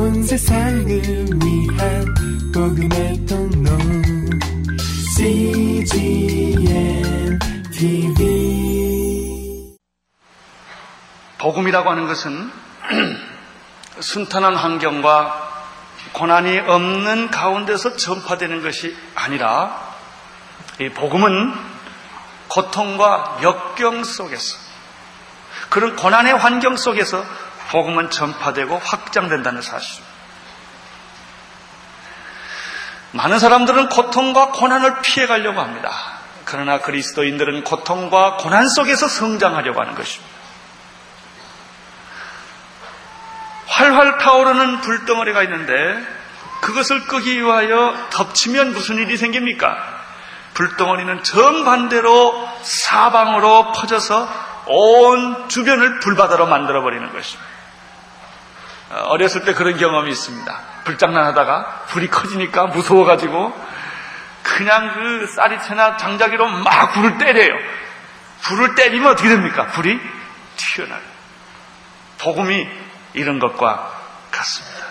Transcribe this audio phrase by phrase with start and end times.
[0.00, 2.14] 온 세상을 위한
[2.54, 3.70] 복음의 통로.
[5.14, 6.58] CGM
[7.70, 9.76] TV
[11.36, 12.50] 복음이라고 하는 것은
[14.00, 15.66] 순탄한 환경과
[16.14, 19.86] 고난이 없는 가운데서 전파되는 것이 아니라
[20.80, 21.52] 이 복음은
[22.48, 24.56] 고통과 역경 속에서
[25.68, 27.22] 그런 고난의 환경 속에서
[27.70, 30.10] 복음은 전파되고 확장된다는 사실입니다.
[33.12, 35.92] 많은 사람들은 고통과 고난을 피해가려고 합니다.
[36.44, 40.30] 그러나 그리스도인들은 고통과 고난 속에서 성장하려고 하는 것입니다.
[43.66, 46.04] 활활 타오르는 불덩어리가 있는데
[46.60, 49.76] 그것을 끄기 위하여 덮치면 무슨 일이 생깁니까?
[50.54, 54.28] 불덩어리는 정반대로 사방으로 퍼져서
[54.66, 57.59] 온 주변을 불바다로 만들어버리는 것입니다.
[58.90, 60.60] 어렸을 때 그런 경험이 있습니다.
[60.84, 63.70] 불장난하다가 불이 커지니까 무서워가지고
[64.42, 67.54] 그냥 그 쌀이채나 장자기로 막 불을 때려요.
[68.42, 69.66] 불을 때리면 어떻게 됩니까?
[69.68, 70.00] 불이
[70.56, 71.00] 튀어나요.
[72.18, 72.68] 복음이
[73.14, 73.90] 이런 것과
[74.30, 74.86] 같습니다.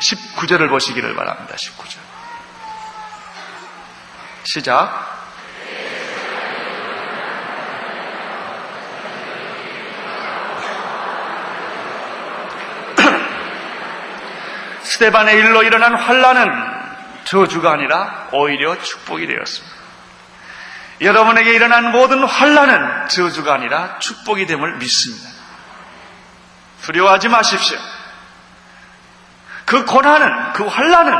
[0.00, 1.54] 19절을 보시기를 바랍니다.
[1.54, 1.98] 19절.
[4.44, 5.21] 시작.
[14.92, 16.82] 스테반의 일로 일어난 환란은
[17.24, 19.76] 저주가 아니라 오히려 축복이 되었습니다.
[21.00, 25.28] 여러분에게 일어난 모든 환란은 저주가 아니라 축복이 됨을 믿습니다.
[26.82, 27.78] 두려워하지 마십시오.
[29.64, 31.12] 그 고난은 그 환란은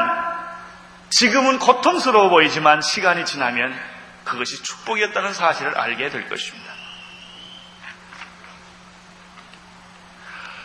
[1.08, 3.78] 지금은 고통스러워 보이지만 시간이 지나면
[4.24, 6.71] 그것이 축복이었다는 사실을 알게 될 것입니다.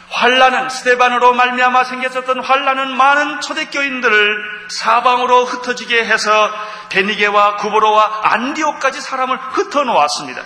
[0.10, 6.52] 환란은 스테반으로 말미암아 생겼었던 환란은 많은 초대교인들을 사방으로 흩어지게 해서
[6.90, 10.44] 베니게와 구보로와 안디오까지 사람을 흩어 놓았습니다.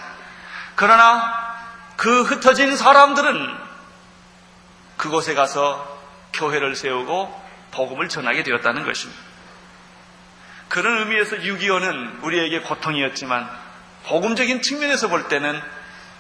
[0.76, 1.52] 그러나
[1.96, 3.58] 그 흩어진 사람들은
[4.98, 6.00] 그곳에 가서
[6.34, 7.42] 교회를 세우고
[7.72, 9.22] 복음을 전하게 되었다는 것입니다.
[10.70, 13.50] 그런 의미에서 6.25는 우리에게 고통이었지만
[14.06, 15.62] 복음적인 측면에서 볼 때는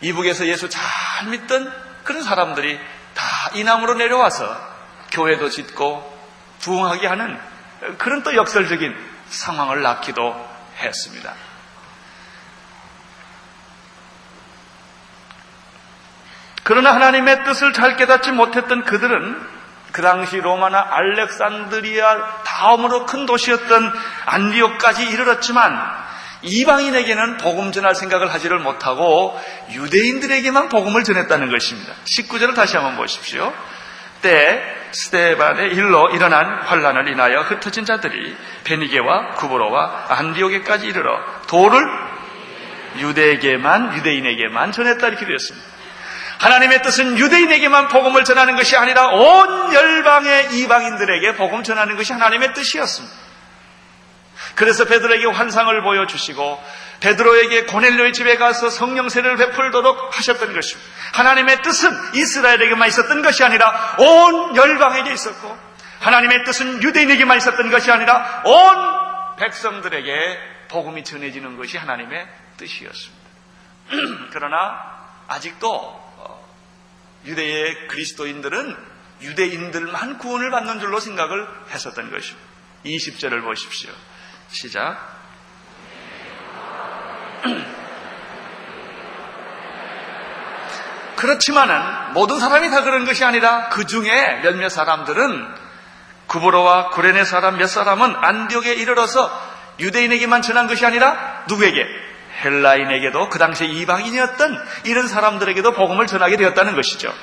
[0.02, 0.84] 이북에서 예수 잘
[1.28, 1.72] 믿던
[2.04, 2.80] 그런 사람들이
[3.14, 4.72] 다 이남으로 내려와서
[5.12, 6.20] 교회도 짓고
[6.60, 7.40] 부흥하게 하는
[7.98, 8.96] 그런 또 역설적인
[9.30, 11.34] 상황을 낳기도 했습니다.
[16.64, 19.50] 그러나 하나님의 뜻을 잘 깨닫지 못했던 그들은
[19.92, 23.94] 그 당시 로마나 알렉산드리아 다음으로 큰 도시였던
[24.26, 26.02] 안디옥까지 이르렀지만
[26.44, 29.40] 이방인에게는 복음 전할 생각을 하지를 못하고
[29.72, 31.94] 유대인들에게만 복음을 전했다는 것입니다.
[32.06, 33.54] 19절을 다시 한번 보십시오.
[34.22, 41.88] 때 스테반의 일로 일어난 환란을 인하여 흩어진 자들이 베니게와 구보로와 안디옥에까지 이르러 도를
[43.00, 45.68] 유대에게만 유대인에게만 전했다 이렇게 되었습니다.
[46.40, 53.16] 하나님의 뜻은 유대인에게만 복음을 전하는 것이 아니라 온 열방의 이방인들에게 복음 전하는 것이 하나님의 뜻이었습니다.
[54.56, 56.64] 그래서 베드로에게 환상을 보여주시고
[57.00, 60.92] 베드로에게 고넬료의 집에 가서 성령세를 베풀도록 하셨던 것입니다.
[61.14, 65.58] 하나님의 뜻은 이스라엘에게만 있었던 것이 아니라 온 열방에게 있었고
[66.00, 70.40] 하나님의 뜻은 유대인에게만 있었던 것이 아니라 온 백성들에게
[70.70, 73.22] 복음이 전해지는 것이 하나님의 뜻이었습니다.
[74.32, 76.12] 그러나 아직도
[77.26, 78.78] 유대의 그리스도인들은
[79.22, 82.50] 유대인들만 구원을 받는 줄로 생각을 했었던 것입니다.
[82.86, 83.92] 20절을 보십시오.
[84.52, 84.98] 시작.
[91.16, 95.56] 그렇지만은 모든 사람이 다 그런 것이 아니라 그 중에 몇몇 사람들은
[96.28, 99.32] 구보로와 구레네 사람 몇 사람은 안디옥에 이르러서
[99.80, 101.86] 유대인에게만 전한 것이 아니라 누구에게?
[102.44, 107.14] 헬라인에게도 그 당시에 이방인이었던 이런 사람들에게도 복음을 전하게 되었다는 것이죠.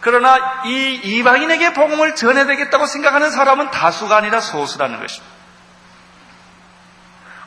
[0.00, 5.37] 그러나 이 이방인에게 복음을 전해야 되겠다고 생각하는 사람은 다수가 아니라 소수라는 것입니다.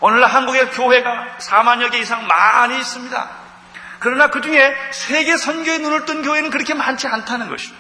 [0.02, 3.30] 오늘날 한국의 교회가 4만여 개 이상 많이 있습니다.
[4.00, 7.80] 그러나 그 중에 세계 선교에 눈을 뜬 교회는 그렇게 많지 않다는 것입니다.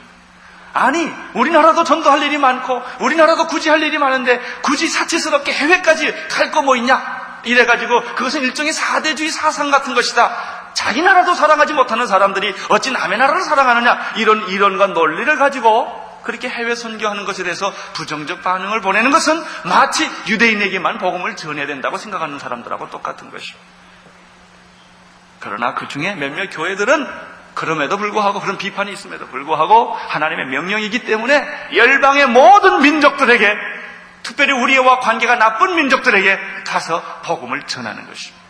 [0.73, 6.61] 아니, 우리나라도 전도할 일이 많고, 우리나라도 굳이 할 일이 많은데, 굳이 사치스럽게 해외까지 갈 거
[6.61, 7.41] 뭐 있냐?
[7.43, 10.31] 이래가지고, 그것은 일종의 사대주의 사상 같은 것이다.
[10.73, 14.13] 자기 나라도 사랑하지 못하는 사람들이 어찌 남의 나라를 사랑하느냐?
[14.15, 20.97] 이런 이론과 논리를 가지고, 그렇게 해외 선교하는 것에 대해서 부정적 반응을 보내는 것은 마치 유대인에게만
[20.97, 23.57] 복음을 전해야 된다고 생각하는 사람들하고 똑같은 것이죠.
[25.39, 27.07] 그러나 그 중에 몇몇 교회들은
[27.53, 31.45] 그럼에도 불구하고 그런 비판이 있음에도 불구하고 하나님의 명령이기 때문에
[31.75, 33.57] 열방의 모든 민족들에게
[34.23, 38.40] 특별히 우리와 관계가 나쁜 민족들에게 가서 복음을 전하는 것입니다.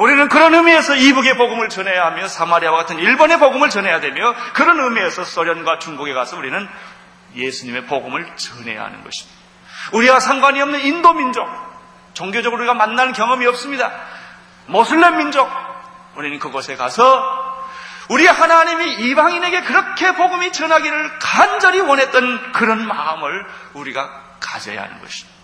[0.00, 5.24] 우리는 그런 의미에서 이북의 복음을 전해야 하며 사마리아와 같은 일본의 복음을 전해야 되며 그런 의미에서
[5.24, 6.66] 소련과 중국에 가서 우리는
[7.36, 9.38] 예수님의 복음을 전해야 하는 것입니다.
[9.92, 11.46] 우리와 상관이 없는 인도 민족,
[12.14, 13.92] 종교적으로 우리가 만나는 경험이 없습니다.
[14.68, 15.50] 모슬렘 민족,
[16.16, 17.66] 우리는 그곳에 가서
[18.08, 24.08] 우리 하나님이 이방인에게 그렇게 복음이 전하기를 간절히 원했던 그런 마음을 우리가
[24.40, 25.39] 가져야 하는 것입니다.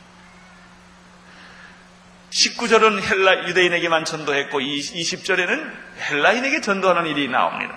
[2.36, 5.72] 19절은 헬라 유대인에게만 전도했고 20절에는
[6.10, 7.74] 헬라인에게 전도하는 일이 나옵니다.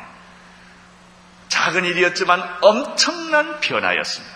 [1.47, 4.35] 작은 일이었지만 엄청난 변화였습니다.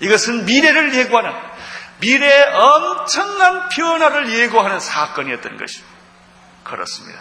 [0.00, 1.32] 이것은 미래를 예고하는
[2.00, 5.90] 미래의 엄청난 변화를 예고하는 사건이었던 것입니다.
[6.64, 7.20] 그렇습니다.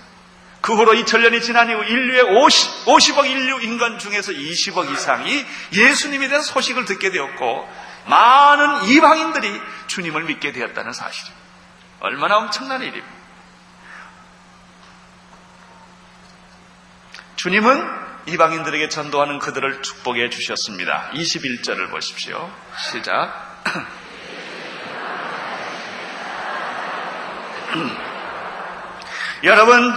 [0.62, 6.44] 그 후로 2000년이 지난 이후 인류의 50, 50억 인류 인간 중에서 20억 이상이 예수님에 대한
[6.44, 7.70] 소식을 듣게 되었고
[8.08, 11.39] 많은 이방인들이 주님을 믿게 되었다는 사실입니다.
[12.02, 13.08] 얼마나 엄청난 일입니다.
[17.36, 21.10] 주님은 이방인들에게 전도하는 그들을 축복해 주셨습니다.
[21.14, 22.52] 21절을 보십시오.
[22.78, 23.64] 시작.
[29.44, 29.94] 여러분,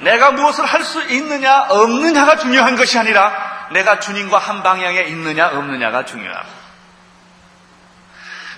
[0.00, 6.04] 내가 무엇을 할 수 있느냐, 없느냐가 중요한 것이 아니라 내가 주님과 한 방향에 있느냐, 없느냐가
[6.04, 6.63] 중요합니다.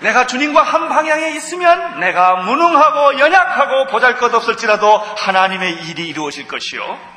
[0.00, 7.16] 내가 주님과 한 방향에 있으면 내가 무능하고 연약하고 보잘 것 없을지라도 하나님의 일이 이루어질 것이요.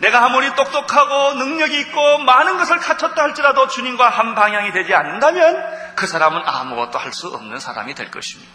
[0.00, 6.06] 내가 아무리 똑똑하고 능력이 있고 많은 것을 갖췄다 할지라도 주님과 한 방향이 되지 않는다면 그
[6.06, 8.50] 사람은 아무것도 할 수 없는 사람이 될 것입니다.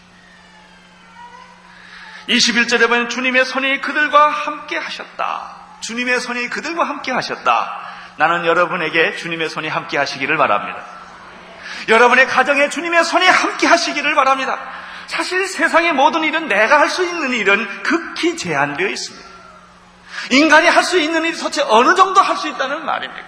[2.28, 5.56] 21절에 보면 주님의 손이 그들과 함께 하셨다.
[5.80, 7.80] 주님의 손이 그들과 함께 하셨다.
[8.18, 10.84] 나는 여러분에게 주님의 손이 함께 하시기를 바랍니다.
[11.90, 14.60] 여러분의 가정에 주님의 손이 함께 하시기를 바랍니다.
[15.08, 19.28] 사실 세상의 모든 일은 내가 할 수 있는 일은 극히 제한되어 있습니다.
[20.32, 23.24] 인간이 할 수 있는 일이 도대체 어느 정도 할 수 있다는 말입니다.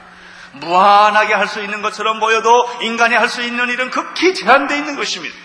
[0.53, 5.35] 무한하게 할 수 있는 것처럼 보여도 인간이 할 수 있는 일은 극히 제한되어 있는 것입니다.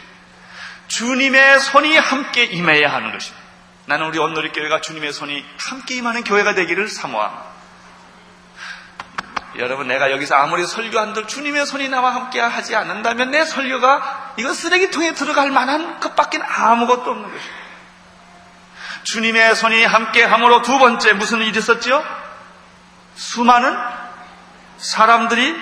[0.89, 3.45] 주님의 손이 함께 임해야 하는 것입니다.
[3.87, 7.46] 나는 우리 온누리 교회가 주님의 손이 함께 임하는 교회가 되기를 사모합니다.
[9.59, 15.15] 여러분 내가 여기서 아무리 설교한들 주님의 손이 나와 함께 하지 않는다면 내 설교가 이거 쓰레기통에
[15.15, 17.67] 들어갈 만한 것밖에 아무것도 없는 것입니다.
[19.05, 22.05] 주님의 손이 함께 함으로 두 번째 무슨 일이 있었지요?
[23.15, 23.79] 수많은
[24.79, 25.57] 사람들이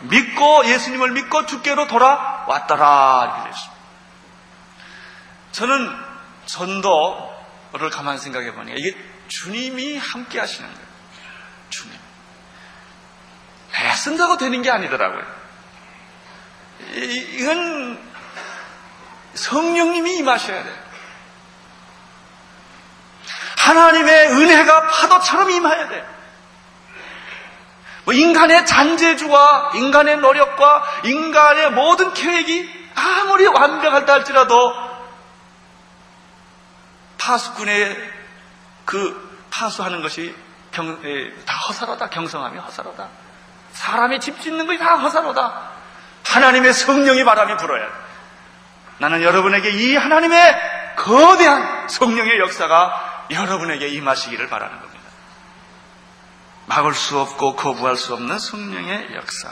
[0.00, 3.78] 믿고 예수님을 믿고 주께로 돌아왔더라 이렇게 됐습니다.
[5.52, 5.96] 저는
[6.46, 8.96] 전도를 가만 생각해 보니까 이게
[9.28, 10.88] 주님이 함께 하시는 거예요.
[11.68, 11.98] 주님.
[13.80, 15.22] 애 쓴다고 되는 게 아니더라고요.
[16.94, 17.98] 이건
[19.34, 20.88] 성령님이 임하셔야 돼요.
[23.58, 26.06] 하나님의 은혜가 파도처럼 임해야 돼.
[28.04, 34.72] 뭐 인간의 잔재주와 인간의 노력과 인간의 모든 계획이 아무리 완벽하다 할지라도
[37.18, 37.96] 파수꾼의
[38.86, 40.34] 그 파수하는 것이
[40.72, 42.08] 경, 에, 다 허사로다.
[42.08, 43.08] 경성함이 허사로다.
[43.78, 45.70] 사람의 집 짓는 것이 다 허사로다.
[46.24, 47.92] 하나님의 성령이 바람이 불어야 돼.
[48.98, 55.04] 나는 여러분에게 이 하나님의 거대한 성령의 역사가 여러분에게 임하시기를 바라는 겁니다.
[56.66, 59.48] 막을 수 없고 거부할 수 없는 성령의 역사.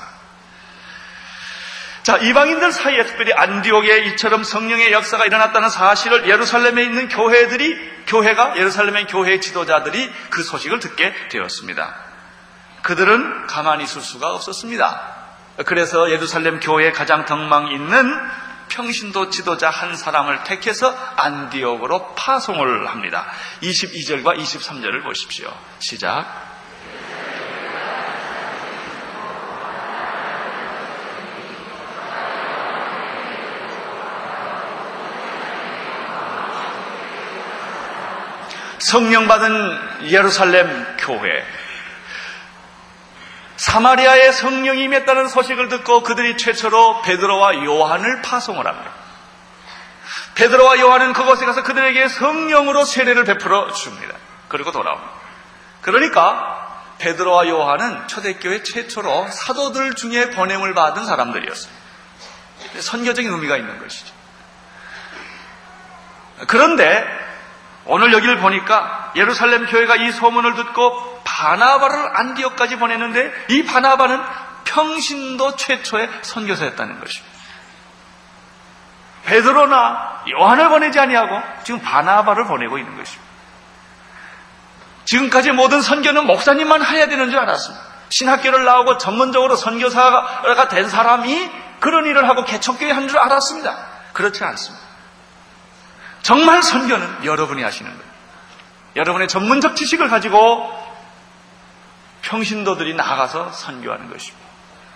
[2.02, 9.06] 자, 이방인들 사이에 특별히 안디옥에 이처럼 성령의 역사가 일어났다는 사실을 예루살렘에 있는 교회들이, 교회가, 예루살렘의
[9.06, 12.15] 교회 지도자들이 그 소식을 듣게 되었습니다.
[12.86, 15.14] 그들은 가만히 있을 수가 없었습니다.
[15.66, 18.14] 그래서 예루살렘 교회에 가장 덕망 있는
[18.68, 23.26] 평신도 지도자 한 사람을 택해서 안디옥으로 파송을 합니다.
[23.62, 25.52] 22절과 23절을 보십시오.
[25.80, 26.26] 시작.
[38.78, 41.44] 성령 받은 예루살렘 교회,
[43.76, 48.90] 사마리아의 성령이 임했다는 소식을 듣고 그들이 최초로 베드로와 요한을 파송을 합니다.
[50.34, 54.14] 베드로와 요한은 그곳에 가서 그들에게 성령으로 세례를 베풀어 줍니다.
[54.48, 55.12] 그리고 돌아옵니다.
[55.82, 61.72] 그러니까 베드로와 요한은 초대교회 최초로 사도들 중에 번냄을 받은 사람들이었어요.
[62.80, 64.14] 선교적인 의미가 있는 것이죠.
[66.46, 67.04] 그런데
[67.84, 74.22] 오늘 여기를 보니까 예루살렘 교회가 이 소문을 듣고 바나바를 안디옥까지 보냈는데 이 바나바는
[74.64, 77.36] 평신도 최초의 선교사였다는 것입니다.
[79.26, 83.26] 베드로나 요한을 보내지 아니하고 지금 바나바를 보내고 있는 것입니다.
[85.04, 87.84] 지금까지 모든 선교는 목사님만 해야 되는 줄 알았습니다.
[88.08, 91.50] 신학교를 나오고 전문적으로 선교사가 된 사람이
[91.80, 93.76] 그런 일을 하고 개척교회 한 줄 알았습니다.
[94.14, 94.86] 그렇지 않습니다.
[96.22, 98.06] 정말 선교는 여러분이 하시는 거예요.
[98.96, 100.85] 여러분의 전문적 지식을 가지고
[102.26, 104.46] 평신도들이 나가서 선교하는 것입니다.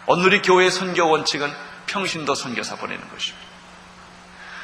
[0.07, 1.53] 오늘 이 교회의 선교 원칙은
[1.87, 3.47] 평신도 선교사 보내는 것입니다.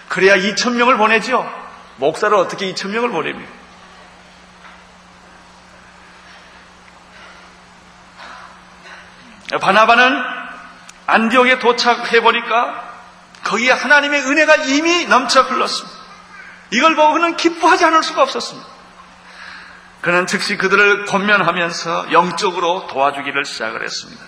[0.09, 1.49] 그래야 2천명을 보내죠.
[1.97, 3.51] 목사를 어떻게 2천명을 보냅니까?
[9.61, 10.23] 바나바는
[11.07, 12.87] 안디옥에 도착해보니까
[13.45, 15.97] 거기에 하나님의 은혜가 이미 넘쳐 흘렀습니다.
[16.73, 18.76] 이걸 보고 그는 기뻐하지 않을 수가 없었습니다.
[20.07, 24.23] 그는 즉시 그들을 권면하면서 영적으로 도와주기를 시작을 했습니다.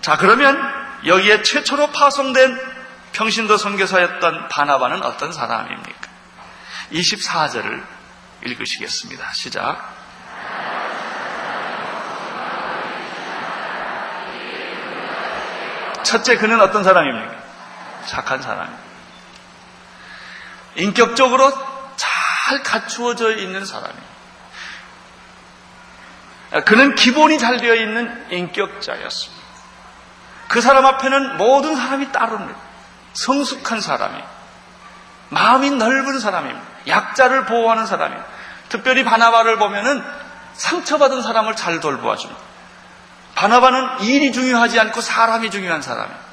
[0.00, 0.56] 자, 그러면
[1.06, 2.56] 여기에 최초로 파송된
[3.10, 6.08] 평신도 선교사였던 바나바는 어떤 사람입니까?
[6.92, 7.84] 24절을
[8.44, 9.32] 읽으시겠습니다.
[9.32, 9.92] 시작.
[16.04, 17.42] 첫째, 그는 어떤 사람입니까?
[18.06, 18.84] 착한 사람입니다.
[20.76, 21.52] 인격적으로
[21.96, 24.19] 잘 갖추어져 있는 사람입니다.
[26.64, 29.40] 그는 기본이 잘 되어 있는 인격자였습니다.
[30.48, 32.58] 그 사람 앞에는 모든 사람이 따릅니다.
[33.12, 34.20] 성숙한 사람이,
[35.28, 36.66] 마음이 넓은 사람입니다.
[36.88, 38.26] 약자를 보호하는 사람입니다.
[38.68, 40.02] 특별히 바나바를 보면은
[40.54, 42.40] 상처받은 사람을 잘 돌보아 줍니다.
[43.36, 46.30] 바나바는 일이 중요하지 않고 사람이 중요한 사람이에요.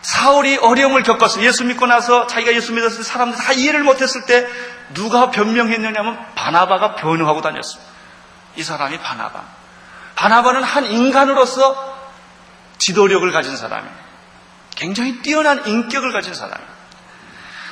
[0.00, 1.42] 사울이 어려움을 겪었어.
[1.42, 4.46] 예수 믿고 나서 자기가 예수 믿었을 때 사람들 다 이해를 못했을 때
[4.94, 7.95] 누가 변명했느냐면 바나바가 변호하고 다녔습니다.
[8.56, 9.42] 이 사람이 바나바.
[10.16, 11.96] 바나바는 한 인간으로서
[12.78, 13.94] 지도력을 가진 사람이에요.
[14.74, 16.76] 굉장히 뛰어난 인격을 가진 사람이에요.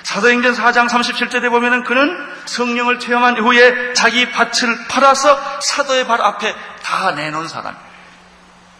[0.03, 2.14] 사도행전 4장 37절에 보면은 그는
[2.45, 7.75] 성령을 체험한 이후에 자기 밭을 팔아서 사도의 발 앞에 다 내놓은 사람.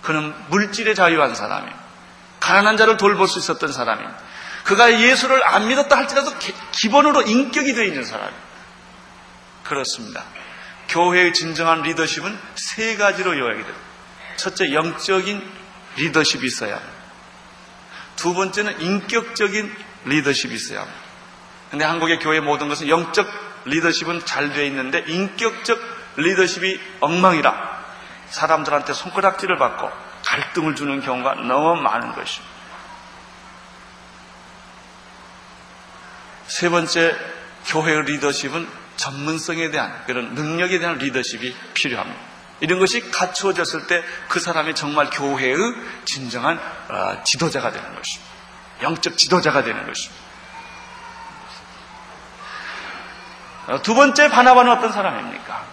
[0.03, 1.75] 그는 물질에 자유한 사람이에요.
[2.41, 4.19] 가난한 자를 돌볼 수 있었던 사람입니다.
[4.65, 6.31] 그가 예수를 안 믿었다 할지라도
[6.73, 8.45] 기본으로 인격이 되어 있는 사람이에요.
[9.65, 10.25] 그렇습니다.
[10.95, 13.81] 교회의 진정한 리더십은 세 가지로 요약이 됩니다.
[14.37, 15.43] 첫째, 영적인
[15.97, 16.95] 리더십이 있어야 합니다.
[18.15, 19.75] 두 번째는 인격적인
[20.05, 21.01] 리더십이 있어야 합니다.
[21.71, 23.27] 근데 한국의 교회 모든 것은 영적
[23.65, 25.81] 리더십은 잘 되어 있는데 인격적
[26.17, 27.85] 리더십이 엉망이라
[28.31, 29.91] 사람들한테 손가락질을 받고
[30.25, 32.55] 갈등을 주는 경우가 너무 많은 것입니다.
[36.47, 37.17] 세 번째,
[37.67, 42.21] 교회의 리더십은 전문성에 대한 그런 능력에 대한 리더십이 필요합니다.
[42.61, 45.57] 이런 것이 갖추어졌을 때 그 사람이 정말 교회의
[46.05, 46.59] 진정한
[46.89, 48.33] 어, 지도자가 되는 것입니다.
[48.83, 50.25] 영적 지도자가 되는 것입니다.
[53.69, 55.65] 어, 두 번째 바나바는 어떤 사람입니까?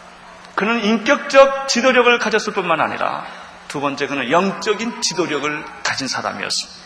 [0.56, 3.25] 그는 인격적 지도력을 가졌을 뿐만 아니라
[3.68, 6.82] 두 번째 그는 영적인 지도력을 가진 사람이었습니다.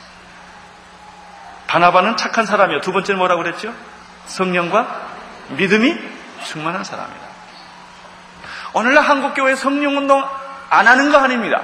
[1.67, 2.81] 바나바는 착한 사람이요.
[2.81, 3.73] 두 번째는 뭐라고 그랬죠?
[4.27, 5.09] 성령과
[5.49, 6.14] 믿음이
[6.45, 7.19] 충만한 사람이다.
[8.73, 10.23] 오늘날 한국교회 성령운동
[10.69, 11.61] 안 하는 거 아닙니다.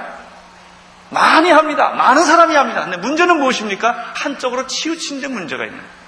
[1.10, 1.90] 많이 합니다.
[1.90, 2.82] 많은 사람이 합니다.
[2.82, 4.12] 근데 문제는 무엇입니까?
[4.14, 6.02] 한쪽으로 치우친 데 문제가 있는 거예요.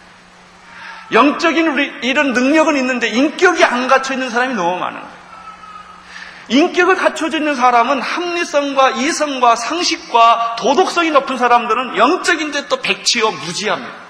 [1.13, 5.15] 영적인 이런 능력은 있는데 인격이 안 갖춰 있는 사람이 너무 많은 거예요.
[6.49, 14.04] 인격을 갖춰져 있는 사람은 합리성과 이성과 상식과 도덕성이 높은 사람들은 영적인데 또 백치어 무지합니다.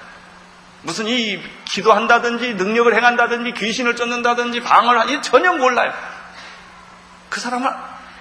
[0.85, 5.91] 무슨 이 기도한다든지 능력을 행한다든지 귀신을 쫓는다든지 방을 하니 전혀 몰라요.
[7.29, 7.69] 그 사람은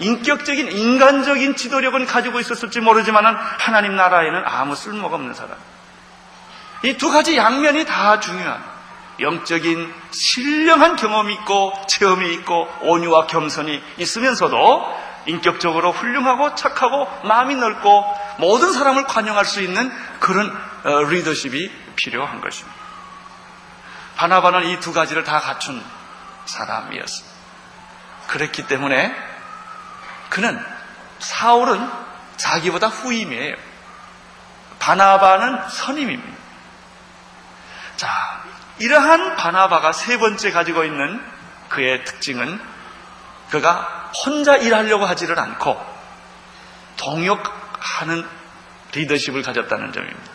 [0.01, 5.57] 인격적인 인간적인 지도력은 가지고 있었을지 모르지만 하나님 나라에는 아무 쓸모가 없는 사람.
[6.85, 8.73] 이 두 가지 양면이 다 중요합니다.
[9.21, 18.05] 영적인 신령한 경험이 있고 체험이 있고 온유와 겸손이 있으면서도 인격적으로 훌륭하고 착하고 마음이 넓고
[18.39, 20.51] 모든 사람을 관용할 수 있는 그런
[20.83, 22.77] 어, 리더십이 필요한 것입니다.
[24.17, 25.83] 바나바는 이 두 가지를 다 갖춘
[26.47, 27.35] 사람이었습니다.
[28.29, 29.15] 그랬기 때문에
[30.31, 30.65] 그는
[31.19, 31.91] 사울은
[32.37, 33.57] 자기보다 후임이에요.
[34.79, 36.39] 바나바는 선임입니다.
[37.97, 38.09] 자,
[38.79, 41.25] 이러한 바나바가 세 번째 가지고 있는
[41.69, 42.61] 그의 특징은
[43.51, 45.81] 그가 혼자 일하려고 하지를 않고
[46.97, 48.29] 동역하는
[48.93, 50.34] 리더십을 가졌다는 점입니다.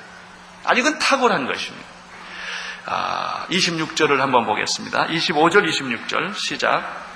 [0.66, 1.88] 아직은 탁월한 것입니다.
[2.86, 5.08] 아, 26절을 한번 보겠습니다.
[5.08, 7.10] 25절, 26절 시작.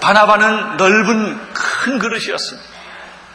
[0.00, 2.68] 바나바는 넓은 큰 그릇이었습니다.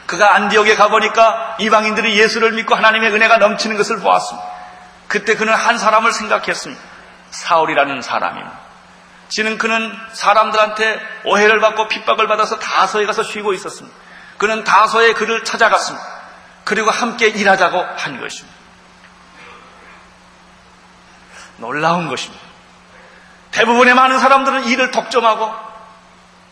[0.06, 4.46] 그가 안디옥에 가보니까 이방인들이 예수를 믿고 하나님의 은혜가 넘치는 것을 보았습니다.
[5.08, 6.82] 그때 그는 한 사람을 생각했습니다.
[7.30, 8.66] 사울이라는 사람입니다.
[9.28, 13.96] 지는 그는 사람들한테 오해를 받고 핍박을 받아서 다소에 가서 쉬고 있었습니다.
[14.38, 16.04] 그는 다소에 그를 찾아갔습니다.
[16.64, 18.56] 그리고 함께 일하자고 한 것입니다.
[21.58, 22.44] 놀라운 것입니다.
[23.50, 25.54] 대부분의 많은 사람들은 일을 독점하고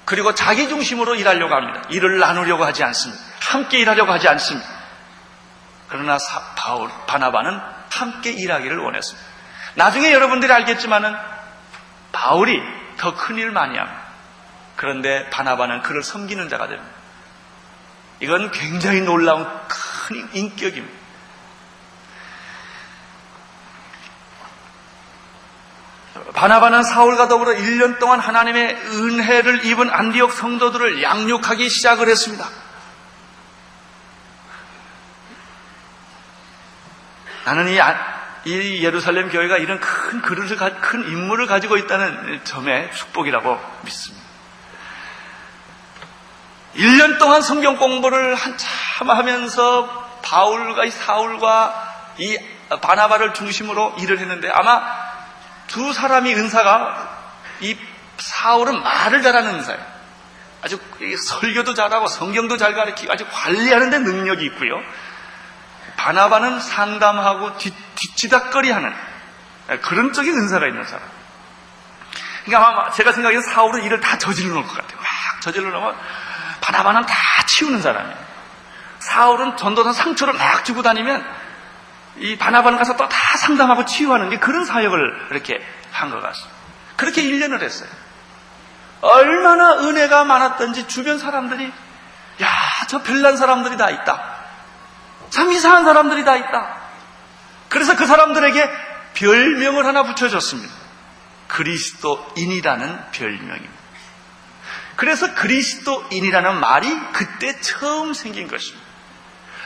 [0.05, 1.83] 그리고 자기 중심으로 일하려고 합니다.
[1.91, 3.23] 일을 나누려고 하지 않습니다.
[3.41, 4.67] 함께 일하려고 하지 않습니다.
[5.89, 9.34] 그러나 사, 바울, 바나바는 함께 일하기를 원했습니다.
[9.75, 11.15] 나중에 여러분들이 알겠지만은
[12.13, 12.61] 바울이
[12.97, 14.03] 더 큰 일을 많이 합니다.
[14.77, 16.91] 그런데 바나바는 그를 섬기는 자가 됩니다.
[18.21, 21.05] 이건 굉장히 놀라운 큰 인격입니다.
[26.35, 32.49] 바나바는 사울과 더불어 1년 동안 하나님의 은혜를 입은 안디옥 성도들을 양육하기 시작을 했습니다.
[37.45, 37.79] 나는 이,
[38.45, 44.25] 이 예루살렘 교회가 이런 큰 그릇을, 큰 인물을 가지고 있다는 점에 축복이라고 믿습니다.
[46.77, 49.87] 1년 동안 성경 공부를 한참 하면서
[50.23, 52.37] 바울과 사울과 이
[52.81, 54.83] 바나바를 중심으로 일을 했는데 아마
[55.67, 57.19] 두 사람이 은사가
[57.61, 57.77] 이
[58.19, 59.95] 사울은 말을 잘하는 은사예요.
[60.63, 60.79] 아주
[61.29, 64.81] 설교도 잘하고 성경도 잘 가르치고 아주 관리하는 데 능력이 있고요.
[66.05, 68.93] 바나바는 상담하고 뒤, 뒤치닥거리하는
[69.81, 71.03] 그런 쪽에 은사가 있는 사람.
[72.45, 74.99] 그러니까 아마 제가 생각해서 사울은 일을 다 저질러 놓을 것 같아요.
[74.99, 75.97] 막 저질러 놓으면
[76.61, 77.15] 바나바는 다
[77.47, 78.19] 치우는 사람이에요.
[78.99, 81.25] 사울은 전도사 상처를 막 주고 다니면
[82.19, 85.59] 이 바나바는 가서 또 다 상담하고 치유하는 게 그런 사역을 이렇게
[85.91, 86.55] 한 것 같습니다.
[86.97, 87.89] 그렇게 1년을 했어요.
[89.01, 91.73] 얼마나 은혜가 많았던지 주변 사람들이
[92.43, 92.49] 야,
[92.89, 94.34] 저 별난 사람들이 다 있다.
[95.35, 96.77] 참 이상한 사람들이 다 있다.
[97.69, 98.71] 그래서 그 사람들에게
[99.15, 100.73] 별명을 하나 붙여줬습니다.
[101.49, 103.75] 그리스도인이라는 별명입니다.
[104.95, 108.85] 그래서 그리스도인이라는 말이 그때 처음 생긴 것입니다.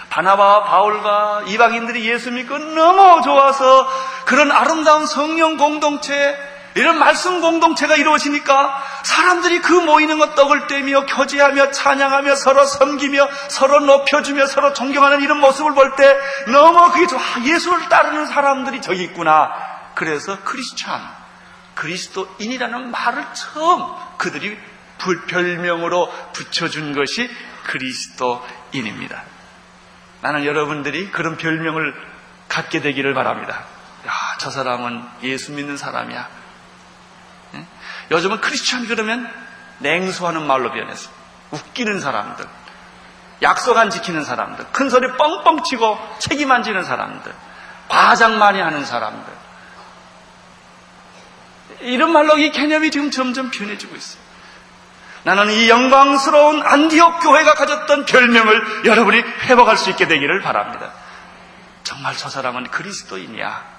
[0.09, 3.87] 바나바와 바울과 이방인들이 예수 믿고 너무 좋아서
[4.25, 6.35] 그런 아름다운 성령 공동체,
[6.77, 13.81] 이런 말씀 공동체가 이루어지니까 사람들이 그 모이는 것 떡을 떼며 교제하며 찬양하며 서로 섬기며 서로
[13.81, 16.15] 높여주며 서로 존경하는 이런 모습을 볼 때
[16.53, 17.21] 너무 그게 좋아.
[17.43, 19.51] 예수를 따르는 사람들이 저기 있구나.
[19.95, 21.01] 그래서 크리스찬,
[21.75, 24.59] 그리스도인이라는 말을 처음 그들이
[25.27, 27.31] 별명으로 붙여준 것이
[27.65, 29.23] 그리스도인입니다.
[30.21, 31.95] 나는 여러분들이 그런 별명을
[32.49, 33.65] 갖게 되기를 바랍니다.
[34.07, 36.38] 야, 저 사람은 예수 믿는 사람이야.
[38.09, 38.17] 네?
[38.17, 39.31] 요즘은 크리스천 그러면
[39.79, 41.11] 냉소하는 말로 변했어.
[41.51, 42.45] 웃기는 사람들,
[43.43, 47.33] 약속 안 지키는 사람들, 큰 소리 뻥뻥 치고 책임 안 지는 사람들,
[47.89, 49.33] 과장 많이 하는 사람들.
[51.81, 54.21] 이런 말로 이 개념이 지금 점점 변해지고 있어요.
[55.23, 60.93] 나는 이 영광스러운 안디옥 교회가 가졌던 별명을 여러분이 회복할 수 있게 되기를 바랍니다.
[61.85, 63.79] 정말 저 사람은 그리스도인이야.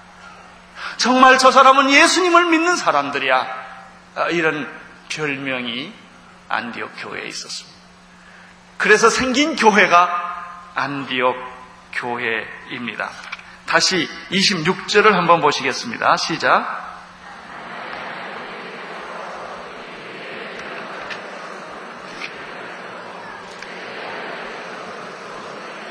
[0.96, 3.59] 정말 저 사람은 예수님을 믿는 사람들이야.
[4.14, 4.68] 아, 이런
[5.08, 5.92] 별명이
[6.48, 7.78] 안디옥 교회에 있었습니다.
[8.78, 11.36] 그래서 생긴 교회가 안디옥
[11.92, 13.10] 교회입니다.
[13.66, 16.16] 다시 26절을 한번 보시겠습니다.
[16.16, 16.80] 시작.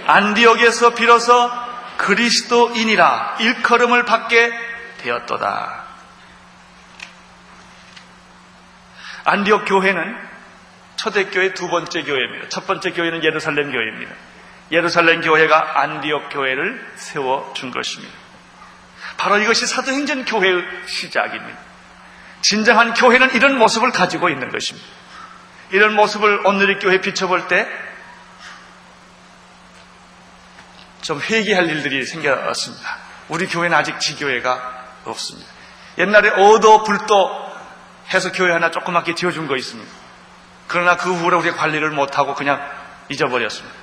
[0.08, 1.51] 안디옥에서 비로소
[1.97, 4.51] 그리스도인이라 일컬음을 받게
[4.97, 5.78] 되었도다.
[9.23, 10.17] 안디옥 교회는
[10.95, 12.49] 초대교회 두 번째 교회입니다.
[12.49, 14.12] 첫 번째 교회는 예루살렘 교회입니다.
[14.71, 18.13] 예루살렘 교회가 안디옥 교회를 세워준 것입니다.
[19.17, 21.58] 바로 이것이 사도행전 교회의 시작입니다.
[22.41, 24.88] 진정한 교회는 이런 모습을 가지고 있는 것입니다.
[25.71, 27.67] 이런 모습을 오늘의 교회 비춰볼 때
[31.10, 32.97] 좀 회개할 일들이 생겼습니다.
[33.29, 35.49] 우리 교회는 아직 지교회가 없습니다.
[35.97, 37.48] 옛날에 어도 불도
[38.13, 39.91] 해서 교회 하나 조그맣게 지어준 거 있습니다.
[40.67, 42.61] 그러나 그 후로 우리가 관리를 못하고 그냥
[43.09, 43.75] 잊어버렸습니다.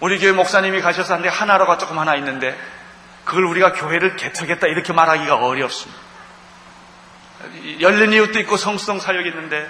[0.00, 2.58] 우리 교회 목사님이 가셔서 한데 하나로가 조금 하나 있는데
[3.24, 6.00] 그걸 우리가 교회를 개척했다 이렇게 말하기가 어렵습니다.
[7.80, 9.68] 열린 이웃도 있고 성수동 사역이 있는데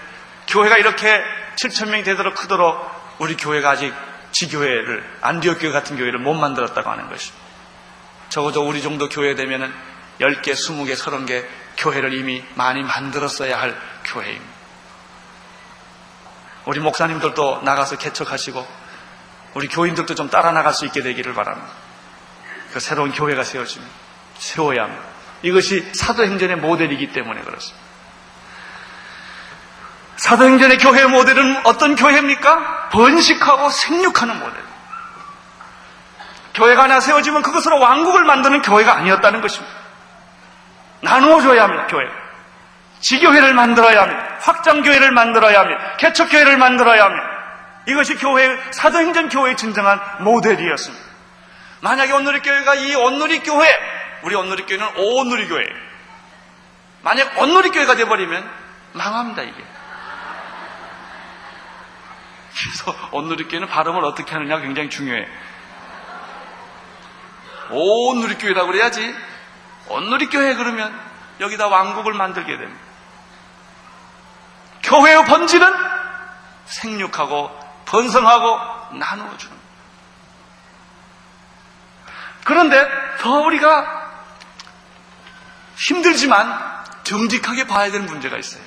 [0.48, 1.22] 교회가 이렇게
[1.56, 2.78] 7천 명이 되도록 크도록
[3.18, 3.92] 우리 교회가 아직
[4.30, 7.46] 지교회를 안디옥 교회 같은 교회를 못 만들었다고 하는 것입니다.
[8.28, 9.72] 적어도 우리 정도 교회 되면은
[10.20, 11.44] 10개, 20개, 30개
[11.78, 14.58] 교회를 이미 많이 만들었어야 할 교회입니다.
[16.66, 18.66] 우리 목사님들도 나가서 개척하시고
[19.54, 21.68] 우리 교인들도 좀 따라 나갈 수 있게 되기를 바랍니다.
[22.72, 23.92] 그 새로운 교회가 세워집니다.
[24.36, 25.02] 세워야 합니다.
[25.42, 27.88] 이것이 사도행전의 모델이기 때문에 그렇습니다.
[30.16, 32.88] 사도행전의 교회 모델은 어떤 교회입니까?
[32.90, 34.62] 번식하고 생육하는 모델.
[36.54, 39.77] 교회가 하나 세워지면 그것으로 왕국을 만드는 교회가 아니었다는 것입니다.
[41.00, 42.08] 나누어줘야 합니다, 교회.
[43.00, 44.36] 지교회를 만들어야 합니다.
[44.40, 45.96] 확장교회를 만들어야 합니다.
[45.98, 47.26] 개척교회를 만들어야 합니다.
[47.86, 51.04] 이것이 교회, 사도행전 교회의 진정한 모델이었습니다.
[51.80, 53.68] 만약에 온누리 교회가 이 온누리 교회,
[54.22, 55.64] 우리 온누리 교회는 온누리 교회.
[57.02, 58.50] 만약 온누리 교회가 돼버리면
[58.92, 59.64] 망합니다, 이게.
[62.60, 65.26] 그래서 온누리 교회는 발음을 어떻게 하느냐 굉장히 중요해.
[67.70, 69.14] 온누리 교회라고 그래야지.
[69.88, 70.98] 온누리 교회 그러면
[71.40, 72.80] 여기다 왕국을 만들게 됩니다.
[74.82, 75.74] 교회의 본질은
[76.66, 79.56] 생육하고 번성하고 나누어주는.
[82.44, 83.98] 그런데 더 우리가
[85.76, 88.62] 힘들지만 정직하게 봐야 되는 문제가 있어요.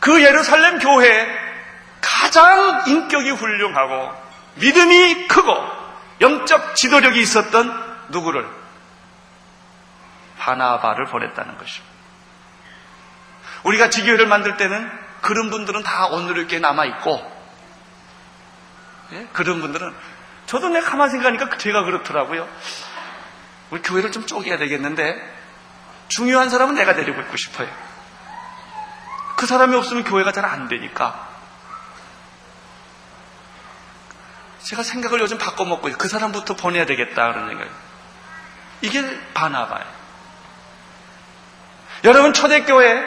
[0.00, 1.26] 그 예루살렘 교회에
[2.00, 4.12] 가장 인격이 훌륭하고
[4.56, 5.54] 믿음이 크고
[6.20, 8.59] 영적 지도력이 있었던 누구를?
[10.40, 11.94] 바나바를 보냈다는 것입니다.
[13.62, 17.40] 우리가 지교회를 만들 때는 그런 분들은 다 오늘 이렇게 남아있고,
[19.12, 19.28] 예?
[19.32, 19.94] 그런 분들은,
[20.46, 22.48] 저도 내가 가만히 생각하니까 제가 그렇더라고요.
[23.70, 25.14] 우리 교회를 좀 쪼개야 되겠는데,
[26.08, 27.68] 중요한 사람은 내가 데리고 있고 싶어요.
[29.36, 31.28] 그 사람이 없으면 교회가 잘 안 되니까.
[34.62, 37.68] 제가 생각을 요즘 바꿔먹고 그 사람부터 보내야 되겠다 그런 생각.
[38.82, 39.99] 이게 바나바예요.
[42.04, 43.04] 여러분 초대교회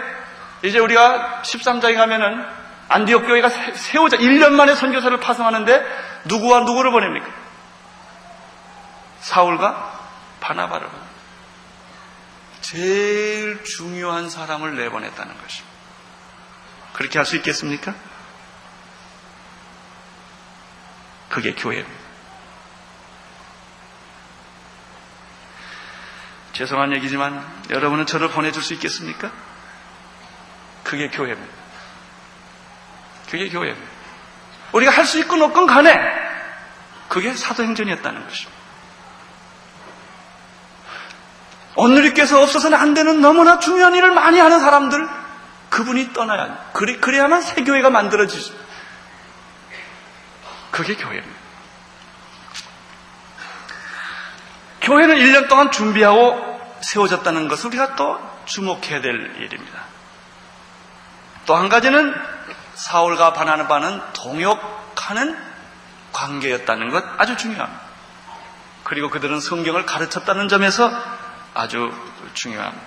[0.63, 2.45] 이제 우리가 13장에 가면은
[2.89, 5.83] 안디옥 교회가 세우자 1년 만에 선교사를 파송하는데
[6.25, 7.27] 누구와 누구를 보냅니까?
[9.21, 9.99] 사울과
[10.41, 10.87] 바나바를
[12.61, 15.73] 제일 중요한 사람을 내보냈다는 것입니다.
[16.93, 17.93] 그렇게 할 수 있겠습니까?
[21.29, 22.02] 그게 교회입니다.
[26.53, 29.31] 죄송한 얘기지만 여러분은 저를 보내줄 수 있겠습니까?
[30.83, 31.53] 그게 교회입니다.
[33.29, 33.91] 그게 교회입니다.
[34.73, 35.95] 우리가 할 수 있건 없건 간에
[37.07, 38.63] 그게 사도행전이었다는 것입니다.
[41.75, 45.07] 오늘리께서 없어서는 안 되는 너무나 중요한 일을 많이 하는 사람들
[45.69, 48.53] 그분이 떠나야 그래, 그래야만 새 교회가 만들어지죠.
[50.69, 51.42] 그게 교회입니다.
[54.83, 59.83] 교회는 1년 동안 준비하고 세워졌다는 것을 우리가 또 주목해야 될 일입니다.
[61.45, 62.13] 또 한 가지는
[62.75, 65.37] 사울과 바나바는 동역하는
[66.11, 67.81] 관계였다는 것 아주 중요합니다.
[68.83, 70.91] 그리고 그들은 성경을 가르쳤다는 점에서
[71.53, 71.91] 아주
[72.33, 72.85] 중요합니다.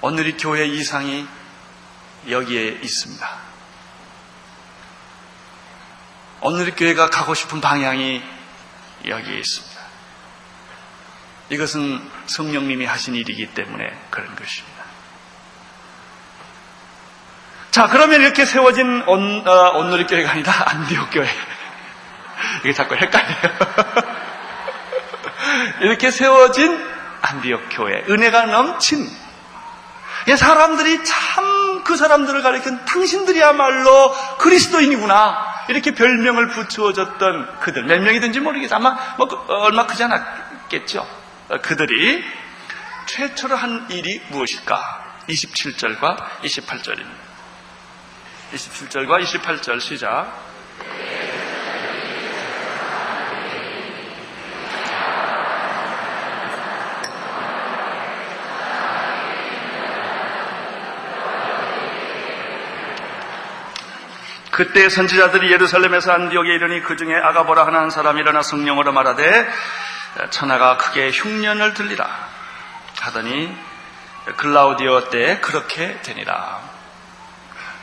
[0.00, 1.26] 오늘이 교회 이상이
[2.28, 3.28] 여기에 있습니다.
[6.40, 8.22] 오늘의 교회가 가고 싶은 방향이
[9.06, 9.69] 여기에 있습니다.
[11.50, 14.80] 이것은 성령님이 하신 일이기 때문에 그런 것입니다.
[17.70, 21.28] 자, 그러면 이렇게 세워진 온, 어, 온누리 교회가 아니라 안디옥 교회.
[22.60, 23.36] 이게 자꾸 헷갈려요.
[25.82, 26.84] 이렇게 세워진
[27.22, 28.04] 안디옥 교회.
[28.08, 29.08] 은혜가 넘친.
[30.36, 35.64] 사람들이 참 그 사람들을 가리킨 당신들이야말로 그리스도인이구나.
[35.68, 37.84] 이렇게 별명을 붙여줬던 그들.
[37.84, 38.76] 몇 명이든지 모르겠어.
[38.76, 41.06] 아마 뭐 그, 얼마 크지 않았겠죠.
[41.50, 42.22] 어, 그들이
[43.06, 45.24] 최초로 한 일이 무엇일까?
[45.28, 47.30] 27절과 28절입니다.
[48.52, 50.32] 27절과 28절 시작.
[64.52, 69.48] 그때 선지자들이 예루살렘에서 안디옥에 이르니 그 중에 아가보라 하는 사람이 일어나 성령으로 말하되
[70.30, 72.28] 천하가 크게 흉년을 들리라
[73.00, 73.54] 하더니
[74.36, 76.60] 글라우디오 때 그렇게 되니라.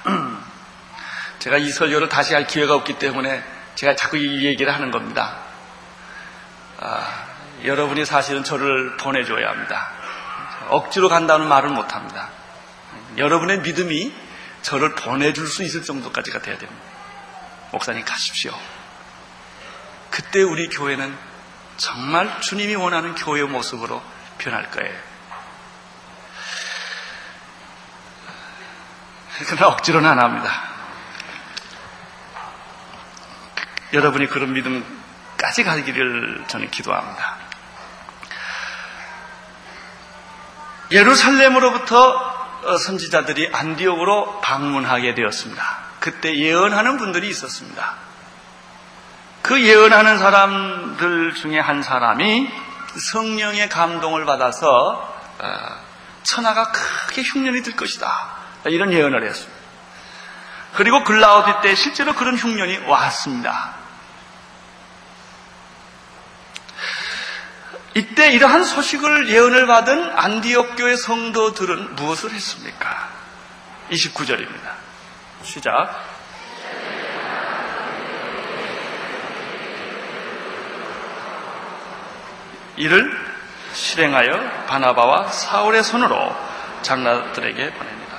[1.40, 3.44] 제가 이 설교를 다시 할 기회가 없기 때문에
[3.76, 5.38] 제가 자꾸 이 얘기를 하는 겁니다.
[6.80, 7.26] 아,
[7.64, 9.92] 여러분이 사실은 저를 보내줘야 합니다.
[10.70, 12.30] 억지로 간다는 말을 못합니다.
[13.18, 14.14] 여러분의 믿음이
[14.62, 16.82] 저를 보내줄 수 있을 정도까지가 돼야 됩니다.
[17.72, 18.54] 목사님 가십시오.
[20.10, 21.16] 그때 우리 교회는
[21.78, 24.02] 정말 주님이 원하는 교회의 모습으로
[24.38, 24.94] 변할 거예요.
[29.48, 30.52] 그러나 억지로는 안 합니다.
[33.94, 37.38] 여러분이 그런 믿음까지 가기를 저는 기도합니다.
[40.92, 45.78] 예루살렘으로부터 선지자들이 안디옥으로 방문하게 되었습니다.
[46.00, 48.07] 그때 예언하는 분들이 있었습니다.
[49.48, 52.52] 그 예언하는 사람들 중에 한 사람이
[53.12, 55.18] 성령의 감동을 받아서
[56.24, 58.12] 천하가 크게 흉년이 들 것이다.
[58.66, 59.58] 이런 예언을 했습니다.
[60.74, 63.76] 그리고 글라우디 때 실제로 그런 흉년이 왔습니다.
[67.94, 73.10] 이때 이러한 소식을 예언을 받은 안디옥 교회 성도들은 무엇을 했습니까?
[73.92, 74.72] 29절입니다.
[75.44, 76.17] 시작.
[82.78, 83.12] 이를
[83.74, 86.36] 실행하여 바나바와 사울의 손으로
[86.84, 88.18] 장로들에게 보냅니다.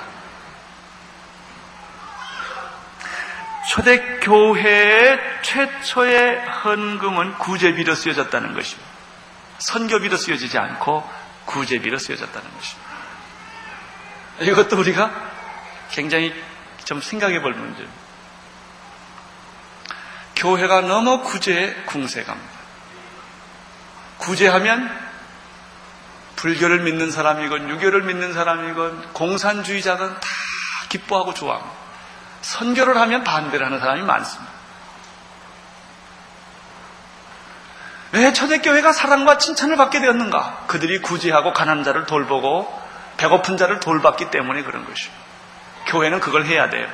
[3.69, 8.89] 초대 교회의 최초의 헌금은 구제비로 쓰여졌다는 것입니다.
[9.59, 11.07] 선교비로 쓰여지지 않고
[11.45, 12.89] 구제비로 쓰여졌다는 것입니다.
[14.41, 15.11] 이것도 우리가
[15.91, 16.33] 굉장히
[16.85, 17.99] 좀 생각해 볼 문제입니다.
[20.35, 22.58] 교회가 너무 구제에 궁색합니다.
[24.19, 25.09] 구제하면
[26.35, 30.27] 불교를 믿는 사람이건 유교를 믿는 사람이건 공산주의자건 다
[30.87, 31.71] 기뻐하고 좋아합니다.
[32.41, 34.49] 선교를 하면 반대를 하는 사람이 많습니다.
[38.11, 40.63] 왜 초대교회가 사랑과 칭찬을 받게 되었는가?
[40.67, 42.79] 그들이 구제하고 가난한 자를 돌보고
[43.17, 45.11] 배고픈 자를 돌봤기 때문에 그런 것이죠.
[45.87, 46.87] 교회는 그걸 해야 돼요.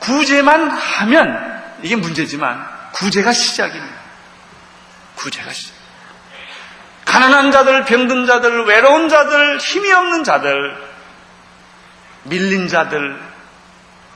[0.00, 4.03] 구제만 하면 이게 문제지만 구제가 시작입니다.
[5.24, 5.74] 구제가 시작.
[7.06, 10.94] 가난한 자들, 병든 자들, 외로운 자들, 힘이 없는 자들,
[12.24, 13.20] 밀린 자들,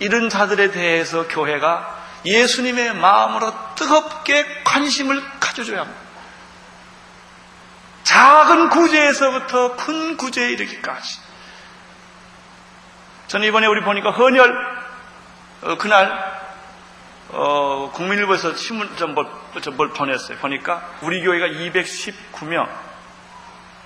[0.01, 6.01] 이런 자들에 대해서 교회가 예수님의 마음으로 뜨겁게 관심을 가져줘야 합니다.
[8.05, 11.21] 작은 구제에서부터 큰 구제에 이르기까지.
[13.29, 14.79] 저는 이번에 우리 보니까 헌혈
[15.63, 16.38] 어, 그날
[17.31, 19.27] 어, 국민일보에서 신문 전뭘
[19.75, 20.39] 뭘 보냈어요.
[20.39, 22.69] 보니까 우리 교회가 219명,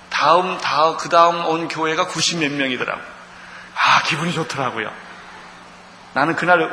[0.09, 3.01] 다음 다음 그 다음 온 교회가 90 몇 명이더라고.
[3.75, 4.91] 아 기분이 좋더라고요.
[6.13, 6.69] 나는 그날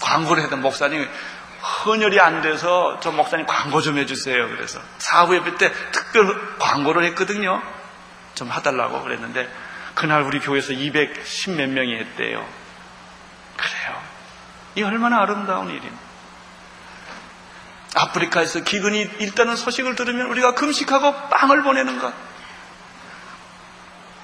[0.00, 1.08] 광고를 했던 목사님
[1.84, 4.48] 헌혈이 안 돼서 저 목사님 광고 좀 해주세요.
[4.48, 7.62] 그래서 사후 예배 때 특별 광고를 했거든요.
[8.34, 9.48] 좀 해달라고 그랬는데
[9.94, 12.46] 그날 우리 교회에서 210 몇 명이 했대요.
[13.56, 14.02] 그래요.
[14.76, 16.09] 이 얼마나 아름다운 일입니다.
[17.94, 22.12] 아프리카에서 기근이 일단은 소식을 들으면 우리가 금식하고 빵을 보내는 것.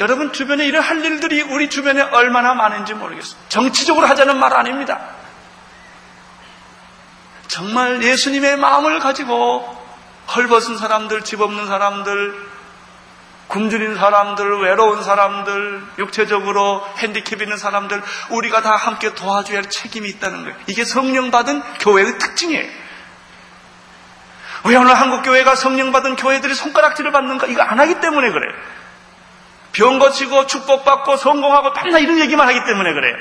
[0.01, 3.41] 여러분 주변에 이런 할 일들이 우리 주변에 얼마나 많은지 모르겠어요.
[3.49, 5.01] 정치적으로 하자는 말 아닙니다.
[7.49, 9.85] 정말 예수님의 마음을 가지고
[10.35, 12.47] 헐벗은 사람들, 집 없는 사람들,
[13.49, 20.43] 굶주린 사람들, 외로운 사람들, 육체적으로 핸디캡 있는 사람들, 우리가 다 함께 도와줘야 할 책임이 있다는
[20.43, 20.57] 거예요.
[20.67, 22.86] 이게 성령 받은 교회의 특징이에요.
[24.65, 27.47] 왜 오늘 한국 교회가 성령 받은 교회들이 손가락질을 받는가?
[27.47, 28.53] 이거 안 하기 때문에 그래요.
[29.73, 33.17] 병 고치고 축복받고 성공하고 맨날 이런 얘기만 하기 때문에 그래요.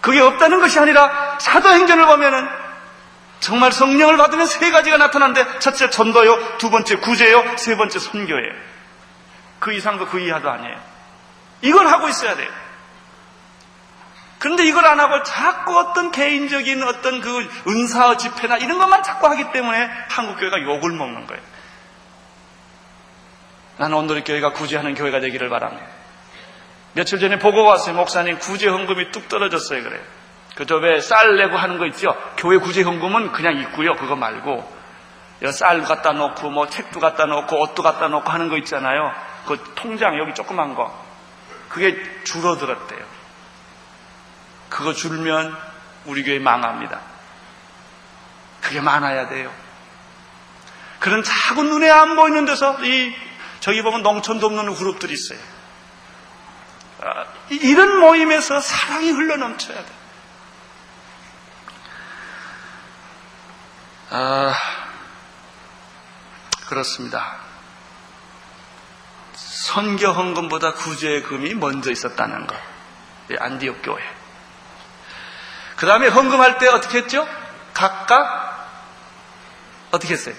[0.00, 2.48] 그게 없다는 것이 아니라 사도행전을 보면은
[3.40, 8.52] 정말 성령을 받으면 세 가지가 나타나는데 첫째 전도요, 두 번째 구제요, 세 번째 선교예요.
[9.60, 10.76] 그 이상도 그 이하도 아니에요.
[11.62, 12.48] 이걸 하고 있어야 돼요.
[14.38, 19.50] 그런데 이걸 안 하고 자꾸 어떤 개인적인 어떤 그 은사 집회나 이런 것만 자꾸 하기
[19.52, 21.42] 때문에 한국교회가 욕을 먹는 거예요.
[23.78, 25.86] 나는 오늘 교회가 구제하는 교회가 되기를 바랍니다.
[26.94, 27.94] 며칠 전에 보고 왔어요.
[27.94, 29.82] 목사님 구제 헌금이 뚝 떨어졌어요.
[29.82, 30.00] 그래요.
[30.56, 32.16] 그저 왜 쌀 내고 하는 거 있죠?
[32.36, 33.94] 교회 구제 헌금은 그냥 있고요.
[33.96, 34.78] 그거 말고
[35.52, 39.12] 쌀 갖다 놓고 뭐 책도 갖다 놓고 옷도 갖다 놓고 하는 거 있잖아요.
[39.46, 40.92] 그 통장 여기 조그만 거
[41.68, 43.17] 그게 줄어들었대요.
[44.68, 45.56] 그거 줄면
[46.04, 47.00] 우리 교회 망합니다.
[48.60, 49.52] 그게 많아야 돼요.
[50.98, 53.14] 그런 작은 눈에 안 보이는 데서 이
[53.60, 55.38] 저기 보면 농촌 돕는 그룹들이 있어요.
[57.00, 59.92] 아, 이런 모임에서 사랑이 흘러 넘쳐야 돼.
[64.10, 64.54] 아,
[66.66, 67.36] 그렇습니다.
[69.34, 72.56] 선교 헌금보다 구제의 금이 먼저 있었다는 것.
[73.38, 74.17] 안디옥 교회.
[75.78, 77.26] 그 다음에 헌금할 때 어떻게 했죠?
[77.72, 78.68] 각각
[79.92, 80.34] 어떻게 했어요?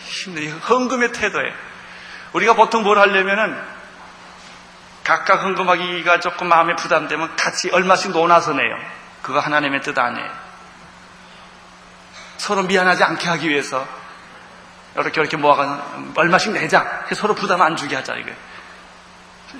[0.00, 1.50] 힘내 헌금의 태도에
[2.34, 3.58] 우리가 보통 뭘 하려면은
[5.02, 8.76] 각각 헌금하기가 조금 마음에 부담되면 같이 얼마씩 논아서 내요.
[9.22, 10.30] 그거 하나님의 뜻 아니에요.
[12.36, 13.88] 서로 미안하지 않게 하기 위해서
[14.94, 17.06] 이렇게 이렇게 모아가 얼마씩 내자.
[17.14, 18.36] 서로 부담 안 주게 하자 이게.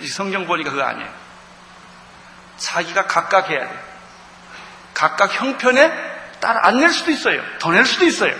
[0.08, 1.08] 성경 보니까 그거 아니에요.
[2.58, 3.91] 자기가 각각 해야 돼.
[4.94, 5.90] 각각 형편에
[6.40, 7.40] 따라 안 낼 수도 있어요.
[7.58, 8.34] 더 낼 수도 있어요.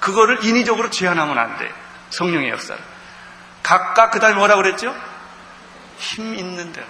[0.00, 1.70] 그거를 인위적으로 제한하면 안 돼.
[2.10, 2.80] 성령의 역사를.
[3.62, 4.94] 각각 그 다음에 뭐라 그랬죠?
[5.98, 6.86] 힘 있는 대로.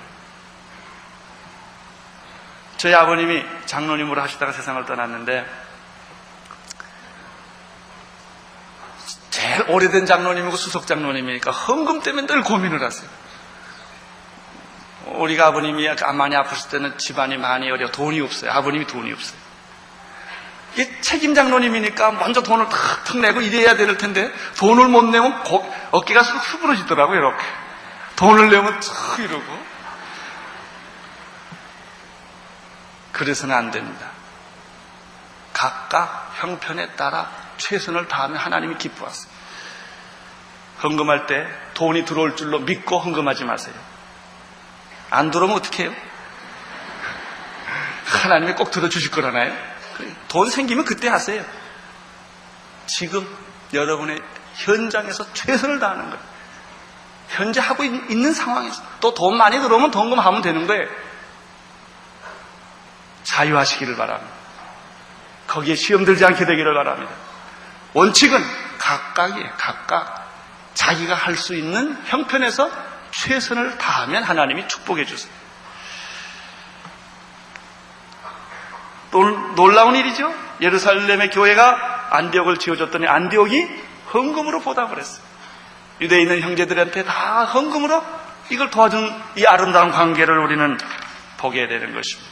[2.78, 5.44] 저희 아버님이 장로님으로 하시다가 세상을 떠났는데
[9.30, 13.08] 제일 오래된 장로님이고 수석 장로님이니까 헌금 때문에 늘 고민을 하세요.
[15.18, 18.50] 우리가 아버님이 많이 아프실 때는 집안이 많이 어려 돈이 없어요.
[18.52, 19.38] 아버님이 돈이 없어요.
[20.74, 26.22] 이게 책임 장로님이니까 먼저 돈을 탁탁 내고 이래야 될 텐데 돈을 못 내면 고, 어깨가
[26.22, 27.18] 수그러지더라고요.
[27.18, 27.44] 이렇게
[28.16, 29.70] 돈을 내면 탁 이러고
[33.12, 34.06] 그래서는 안 됩니다.
[35.52, 39.30] 각각 형편에 따라 최선을 다하면 하나님이 기뻐하세요.
[40.82, 43.74] 헌금할 때 돈이 들어올 줄로 믿고 헌금하지 마세요.
[45.10, 45.94] 안 들어오면 어떻게 해요?
[48.06, 49.52] 하나님이 꼭 들어주실 거라나요?
[50.28, 51.44] 돈 생기면 그때 하세요.
[52.86, 53.26] 지금
[53.72, 54.20] 여러분의
[54.54, 56.30] 현장에서 최선을 다하는 거예요.
[57.28, 60.88] 현재 하고 있 는 상황에서 또 돈 많이 들어오면 돈금하면 되는 거예요.
[63.22, 64.32] 자유하시기를 바랍니다.
[65.46, 67.12] 거기에 시험 들지 않게 되기를 바랍니다.
[67.92, 68.42] 원칙은
[68.78, 69.50] 각각이에요.
[69.56, 70.28] 각각
[70.74, 72.70] 자기가 할 수 있는 형편에서
[73.10, 75.32] 최선을 다하면 하나님이 축복해 주세요.
[79.56, 80.32] 놀라운 일이죠.
[80.60, 83.68] 예루살렘의 교회가 안디옥을 지어줬더니 안디옥이
[84.12, 85.24] 헌금으로 보답을 했어요.
[86.00, 88.04] 유대에 있는 형제들한테 다 헌금으로
[88.50, 90.78] 이걸 도와준 이 아름다운 관계를 우리는
[91.38, 92.30] 보게 되는 것입니다.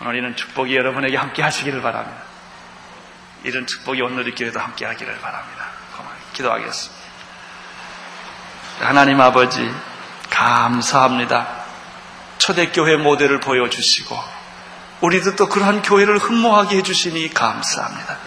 [0.00, 2.22] 오늘 이는 축복이 여러분에게 함께 하시기를 바랍니다.
[3.44, 5.66] 이런 축복이 오늘 이 교회도 함께 하기를 바랍니다.
[6.32, 6.99] 기도하겠습니다.
[8.80, 9.70] 하나님 아버지,
[10.30, 11.46] 감사합니다.
[12.38, 14.16] 초대교회 모델을 보여주시고,
[15.02, 18.18] 우리도 또 그러한 교회를 흠모하게 해주시니 감사합니다.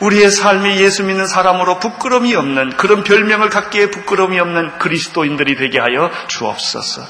[0.00, 6.10] 우리의 삶이 예수 믿는 사람으로 부끄러움이 없는 그런 별명을 갖기에 부끄러움이 없는 그리스도인들이 되게 하여
[6.28, 7.02] 주옵소서.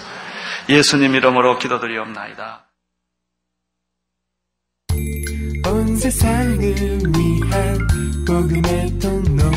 [0.69, 2.67] 예수님 이름으로 기도드리옵나이다.
[5.67, 7.89] 온 세상을 위한
[8.27, 9.51] 복음의 통로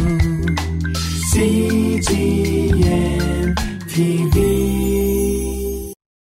[2.02, 3.56] 今夜
[3.88, 4.55] tv